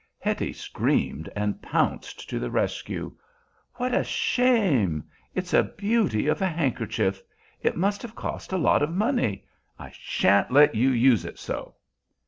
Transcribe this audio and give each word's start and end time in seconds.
Hetty 0.17 0.51
screamed 0.51 1.29
and 1.35 1.61
pounced 1.61 2.27
to 2.27 2.39
the 2.39 2.49
rescue. 2.49 3.15
"What 3.75 3.93
a 3.93 4.03
shame! 4.03 5.03
It's 5.35 5.53
a 5.53 5.61
beauty 5.61 6.25
of 6.25 6.41
a 6.41 6.47
handkerchief. 6.47 7.21
It 7.61 7.77
must 7.77 8.01
have 8.01 8.15
cost 8.15 8.51
a 8.51 8.57
lot 8.57 8.81
of 8.81 8.89
money. 8.89 9.45
I 9.77 9.91
shan't 9.93 10.49
let 10.49 10.73
you 10.73 10.89
use 10.89 11.23
it 11.23 11.37
so." 11.37 11.75